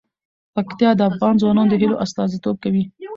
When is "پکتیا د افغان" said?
0.55-1.33